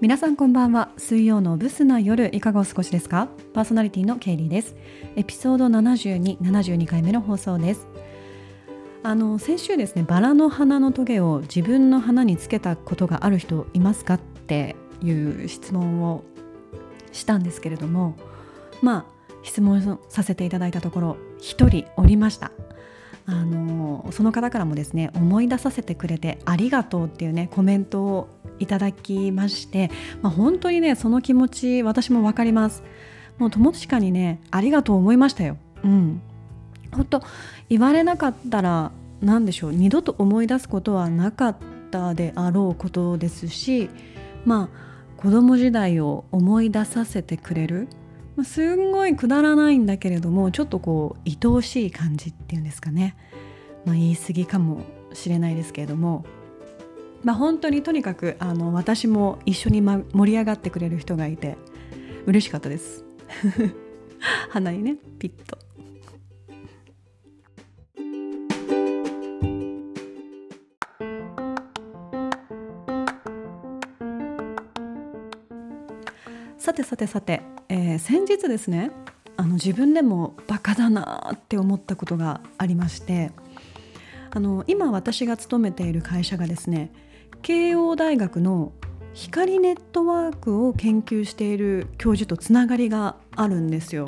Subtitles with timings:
[0.00, 0.90] 皆さんこんばんは。
[0.98, 3.28] 水曜のブスな夜いかがお過ごしですか？
[3.54, 4.74] パーソナリティのケイリーです。
[5.16, 7.86] エピソード72、72回目の放送です。
[9.02, 16.24] あの先週ですねバラの花のトゲを自分の花につけたことがある人いますかっていう質問を
[17.12, 18.16] したんですけれども
[18.82, 19.04] まあ
[19.42, 22.50] 質問させていただいたところ1人おりました。
[23.26, 29.90] あのその方からもですね思い出させてくれてありがとうっていうねコメントをいただきまして、
[30.22, 32.82] まあ、本当にねその気持ち私も分かります。
[33.38, 35.56] もう友近にねありがとう思いましたよ。
[35.82, 36.22] うん。
[36.92, 37.22] 本当
[37.68, 41.56] 言われなかったら何でしょう二度と思い出すことはなかっ
[41.90, 43.90] たであろうことですし
[44.44, 47.88] まあ子供時代を思い出させてくれる。
[48.42, 53.16] すんごいくだらないんだけれどもちょっとこう愛おしい感じっていうんですかね、
[53.84, 54.80] まあ、言い過ぎかも
[55.12, 56.24] しれないですけれども、
[57.24, 61.56] まあ、本当にとにかくあの私も一緒に、ま、盛り上がってくれる人がいて
[62.26, 63.04] 嬉しかったです
[64.50, 65.58] 鼻にねピッと。
[76.58, 78.90] さてさてさて、えー、先日ですね
[79.36, 83.32] あの自分でもバカだなって思ったことがありまして
[84.30, 86.90] あの今私が勤めている会社がですね
[87.44, 88.72] 慶応大学の
[89.12, 94.06] 光ネットワークを研究している教授とつながりがあるんですよ。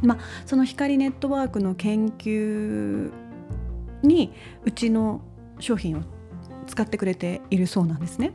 [0.00, 3.12] まあ、その光ネットワークの研究
[4.02, 4.32] に
[4.64, 5.20] うちの
[5.58, 6.00] 商品を
[6.66, 8.32] 使ってくれているそうなんですね。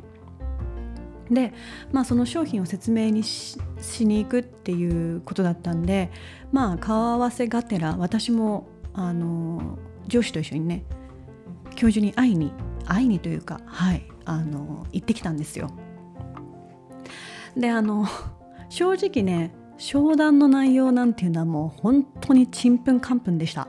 [1.31, 1.52] で、
[1.91, 3.58] まあ、その商品を説明にし
[4.02, 6.11] に行くっていうことだったんで
[6.52, 10.83] まあ顔合わせがてら私もあの上司と一緒にね
[11.73, 12.52] 教授に会いに
[12.85, 15.71] 会いにというかはいあの行ってきたんですよ。
[17.55, 18.05] であの
[18.69, 23.67] 正直ね商談の内容なんていうのはもう本当にちんぷんかんぷんでした。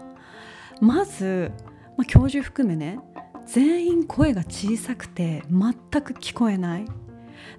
[0.81, 1.53] まず、
[1.97, 2.99] まあ、教授含めね
[3.47, 6.87] 全員声が小さくて全く聞こえない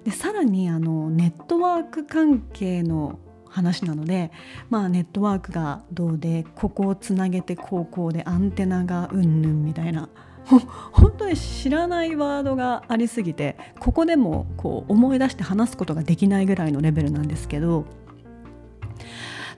[0.04, 3.18] でさらにあのネットワーク関係の
[3.48, 4.32] 話なので、
[4.68, 10.08] まあ、ネットワークがどうでここをつなげてこうこうでアンテナがうんぬんみたいな
[10.46, 17.84] 本当に知らないワードがありすぎてここでもこう思い出して話すことができないぐらいのレベルなんですけど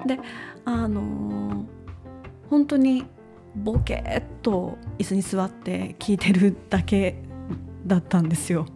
[0.07, 0.21] で
[0.65, 1.65] あのー、
[2.51, 3.05] 本当に
[3.57, 7.23] ボケっと椅子に座って聞いてるだけ
[7.87, 8.67] だったんですよ。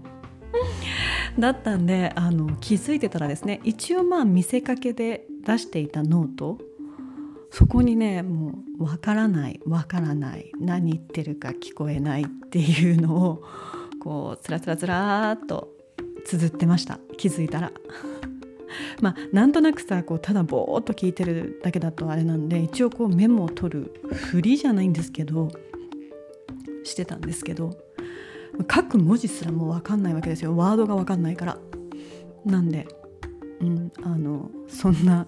[1.38, 6.58] だったんであの気づいてたらですね一応まあ見せかけで出していたノート
[7.50, 13.42] そこにねもうわからないわからない何言ってるか聞こえないっていうのを
[14.02, 15.68] こうつらつらつらっと
[16.24, 17.00] 綴ってました。
[17.16, 17.72] 気づいたら。
[19.02, 25.50] まあなんとなくさこうただぼーっと聞いてるだけだとあれなんで一応こうメモを取るふりじゃないんですけど
[26.84, 27.76] してたんですけど
[28.72, 30.56] 書く文字すらもう分かんないわけですよ。
[30.56, 31.58] ワードが分かんないから。
[32.44, 32.86] なんで、
[33.60, 35.26] うん、あのそんな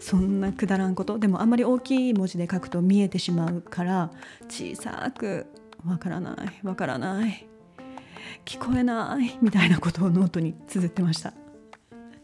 [0.00, 4.10] そんなくだらんことでもあんまり大きい文字で書くと見えてしまうから
[4.48, 5.46] 小さく
[5.86, 7.46] 「わからないわからない
[8.44, 11.32] 聞こえない」みたいなことをノートに綴ってました。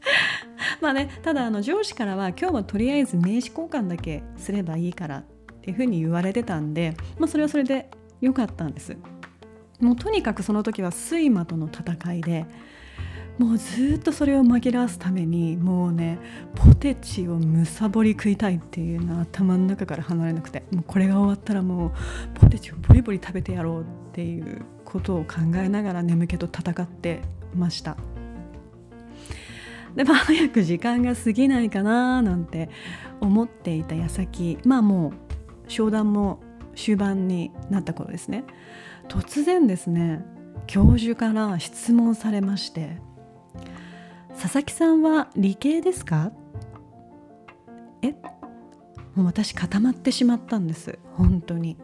[0.80, 5.24] まあねただあの上司からは今日はとりあえず名刺交換だけすればいいからっ
[5.62, 8.96] ていうふうに言われてたんで、まあ、それはそれで良かったんです。
[9.80, 12.46] もうとにかくその時は睡魔との戦いで
[13.40, 16.18] もうずっとそれを紛らわすためにもうね
[16.54, 21.90] ポテチをむさぼり食いたいっていうのは頭の中から離れなくてもうこれが終わったらもう
[22.38, 27.22] ポテチをボリボリ食べてやろうっていうことを考えながら眠気と戦って
[27.54, 27.96] ました。
[29.96, 32.68] でまあ早く時間が過ぎないかななんて
[33.22, 35.12] 思っていた矢先まあもう
[35.66, 36.40] 商談も
[36.76, 38.44] 終盤になった頃ですね
[39.08, 40.24] 突然ですね
[40.66, 42.98] 教授から質問されまして
[44.38, 46.32] 「佐々木さんは理系ですか?」
[48.02, 48.14] え？
[49.14, 50.98] もう私固まってしまったんです。
[51.14, 51.76] 本当に。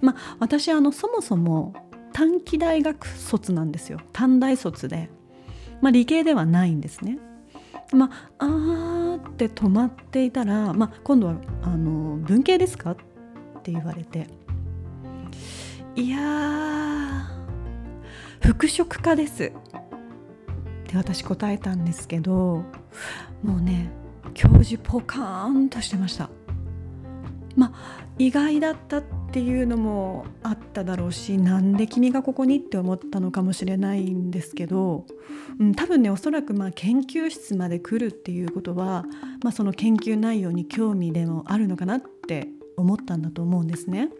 [0.00, 1.72] まあ私あのそもそも
[2.12, 3.98] 短期大学卒なんですよ。
[4.12, 5.10] 短大卒で、
[5.80, 7.18] まあ、理系ではないんですね。
[7.92, 12.96] まああーって止まっていたら、まあ、今度はあの「文系ですか?」っ
[13.62, 14.26] て言われて。
[15.96, 17.26] いや
[18.40, 19.52] 服飾家です。
[20.90, 22.64] って私答えたんですけど
[23.42, 23.90] もうね
[24.34, 26.30] 教授ポカーンとしてました
[27.56, 29.02] まあ意外だったっ
[29.32, 35.06] ていうのもあっただろうしなんで君がここにって思ったのかもしれないんですけど、
[35.58, 39.04] うん、多分ねおそらくまあ研究室まで来るっていうことは、
[39.42, 44.10] まあ、その研究内容に興味でもあるのかなって思ったんだと思うんですね。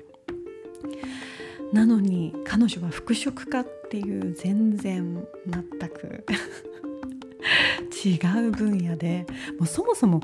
[1.73, 6.25] なのに彼女は服飾家っていう全然全く
[8.05, 9.27] 違う分野で
[9.59, 10.21] もうそもそも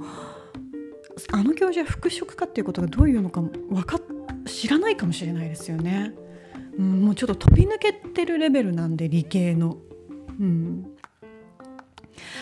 [1.32, 3.98] あの教授は服飾家っていうことがどういうのか分か
[4.46, 6.14] 知らないかもしれないですよね。
[6.78, 9.78] うん、もうちょっと飛び抜けてるレベルなんで理系の。
[10.38, 10.86] うん、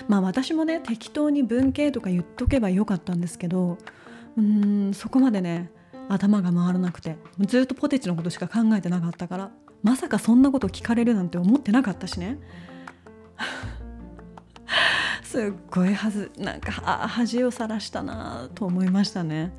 [0.08, 3.78] まあ私もね適当に文系とか言っとけばよかったんですけど
[4.36, 5.70] うんそこまでね
[6.08, 9.50] 頭が回らなくてずっとポテチのことしか考えてなかったから
[9.84, 12.38] まさかそんなこと聞かれるなんて思ってなかったしね。
[15.22, 19.52] すっごいはずなんかあ恥をさらしたなと思いましたね、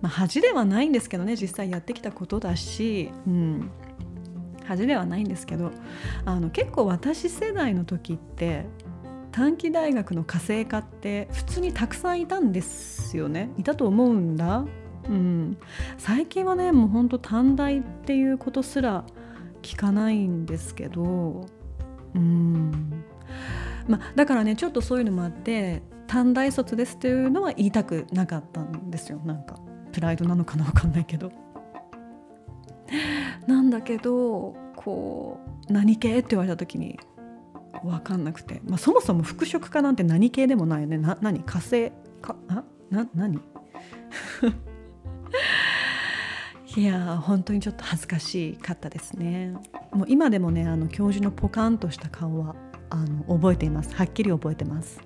[0.00, 3.70] まあ、恥ではないんですけどね実際やってきたことだし、うん、
[4.64, 5.70] 恥ではないんですけど。
[6.24, 8.66] あの結構私世代の時って
[9.30, 13.50] 短期大学の家政科って普通にたくさんいたんですよね。
[13.56, 14.64] いたと思うんだ。
[15.08, 15.56] うん、
[15.98, 19.04] 最近はねもうほんと短大っていうことすら
[19.62, 21.46] 聞かないんですけど
[22.14, 23.04] うん。
[23.88, 29.20] まあだからねちょっとそういうのもあって短大卒ですっていうのは言いたくなかったんですよ。
[29.24, 29.56] なんか
[29.92, 31.32] プライドなのかな分かんないけど。
[33.46, 36.98] なんだけどこう何系って言われた時に
[37.84, 40.98] 分かんなくて、まあ、そもそも服飾家なんて何系でもないよね。
[40.98, 41.40] な何？
[41.42, 41.92] 火星？
[42.20, 42.36] か？
[42.48, 42.64] あ？
[42.90, 43.40] な何？
[46.76, 49.54] いや本当にちょっと恥ずかしかったですね。
[49.92, 52.54] もう今でもねあの教授のポカンとした顔は
[52.90, 53.92] あの覚えています。
[53.94, 55.00] はっきり覚えてます。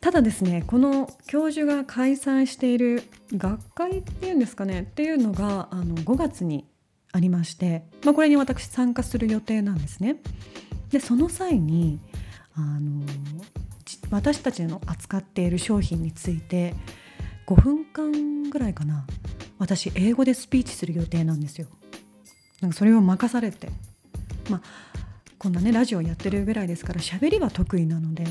[0.00, 3.02] ただですねこの教授が開催している
[3.32, 6.66] 学会っていうんですかねっていうのがあの5月に
[7.14, 10.16] ありまして、まあ、これに私参加する予定なんですね。
[10.90, 12.00] でその際に
[12.56, 13.02] あの
[14.10, 16.74] 私たちの扱っている商品について
[17.46, 19.06] 5分間ぐらいかな
[19.58, 21.68] 私英語でスピーチする予定なんですよ。
[22.60, 23.68] なんかそれを任されて
[24.50, 24.62] まあ
[25.38, 28.24] こんなねラジオやってるぐらいですから喋りは得意なので、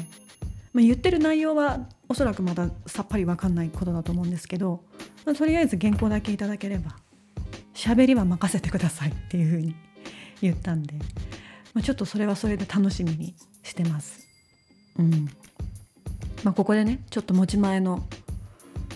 [0.73, 4.83] まあ、言ってる内容はおそらくまださっぱり分かんないことだと思うんですけど、
[5.25, 6.97] まあ、とりあえず原稿だけいただければ
[7.73, 9.75] 喋りは任せてくださいっていうふうに
[10.41, 10.95] 言ったんで、
[11.73, 14.27] まあ、ちょっとそれはそれで楽しみにしてます。
[14.99, 15.27] うん
[16.43, 18.03] まあ、ここでねちょっと持ち前の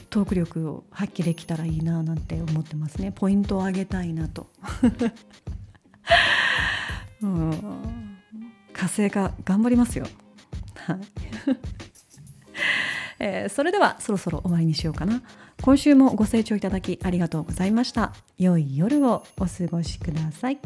[0.10, 4.48] トーク力を発揮できたらいいななんて思ってますねポイントを上げたいなと。
[7.22, 8.18] うん
[8.74, 10.08] 火星が頑張りますよ。
[10.76, 10.98] はい
[13.20, 15.24] えー、それではそろそろ終わりにしようかな
[15.68, 18.14] 今週もご清聴いただきありがとうございました。
[18.38, 20.60] 良い夜をお過ごしください。